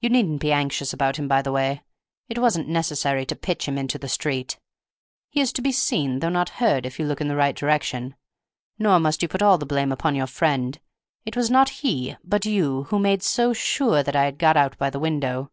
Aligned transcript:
You 0.00 0.10
needn't 0.10 0.40
be 0.40 0.52
anxious 0.52 0.92
about 0.92 1.16
him, 1.16 1.26
by 1.26 1.42
the 1.42 1.50
way; 1.50 1.82
it 2.28 2.38
wasn't 2.38 2.68
necessary 2.68 3.26
to 3.26 3.34
pitch 3.34 3.66
him 3.66 3.76
into 3.76 3.98
the 3.98 4.08
street; 4.08 4.60
he 5.28 5.40
is 5.40 5.52
to 5.54 5.60
be 5.60 5.72
seen 5.72 6.20
though 6.20 6.28
not 6.28 6.50
heard, 6.62 6.86
if 6.86 7.00
you 7.00 7.04
look 7.06 7.20
in 7.20 7.26
the 7.26 7.34
right 7.34 7.56
direction. 7.56 8.14
Nor 8.78 9.00
must 9.00 9.22
you 9.22 9.28
put 9.28 9.42
all 9.42 9.58
the 9.58 9.66
blame 9.66 9.90
upon 9.90 10.14
your 10.14 10.28
friend; 10.28 10.78
it 11.24 11.34
was 11.36 11.50
not 11.50 11.70
he, 11.82 12.16
but 12.22 12.44
you, 12.46 12.84
who 12.90 13.00
made 13.00 13.24
so 13.24 13.52
sure 13.52 14.04
that 14.04 14.14
I 14.14 14.24
had 14.26 14.38
got 14.38 14.56
out 14.56 14.78
by 14.78 14.88
the 14.88 15.00
window. 15.00 15.50